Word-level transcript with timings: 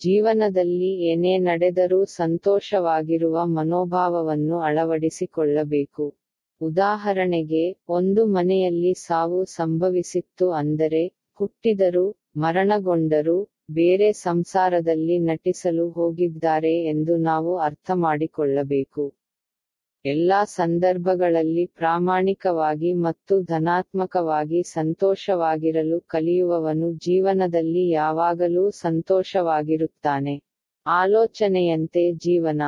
ಜೀವನದಲ್ಲಿ 0.00 1.02
ಏನೇ 1.02 1.38
ನಡೆದರೂ 1.38 2.04
ಸಂತೋಷವಾಗಿರುವ 2.04 3.44
ಮನೋಭಾವವನ್ನು 3.46 4.58
ಅಳವಡಿಸಿಕೊಳ್ಳಬೇಕು. 4.60 6.06
ಉದಾಹರಣೆಗೆ, 6.60 7.64
ಒಂದು 7.88 8.26
ಮನೆಯಲ್ಲಿ 8.26 8.94
ಸಾವು 8.94 9.44
ಸಂಭವಿಸಿತ್ತು 9.44 10.50
ಅಂದರೆ, 10.50 11.02
ಹುಟ್ಟಿದರು, 11.40 12.06
ಮರಣಗೊಂಡರು, 12.36 13.38
ಬೇರೆ 13.70 14.12
ಸಂಸಾರದಲ್ಲಿ 14.12 15.18
ನಟಿಸಲು 15.18 15.90
ಹೋಗಿದ್ದಾರೆ 15.90 16.84
ಎಂದು 16.84 17.16
ನಾವು 17.16 17.56
ಅರ್ಥಮಾಡಿಕೊಳ್ಳಬೇಕು. 17.58 19.04
ಎಲ್ಲಾ 20.06 20.44
ಸಂದರ್ಭಗಳಲ್ಲಿ 20.54 21.66
ಪ್ರಾಮಾಣಿಕವಾಗಿ 21.76 22.92
ಮತ್ತು 23.00 23.34
ಧನಾತ್ಮಕವಾಗಿ 23.44 24.62
ಸಂತೋಷವಾಗಿರಲು 24.72 26.00
ಕಲಿಯುವವನು 26.06 26.92
ಜೀವನದಲ್ಲಿ 26.98 27.84
ಯಾವಾಗಲೂ 27.90 28.70
ಸಂತೋಷವಾಗಿರುತ್ತಾನೆ. 28.80 30.34
ಆಲೋಚನೆಯಂತೆ 30.86 32.12
ಜೀವನ. 32.18 32.62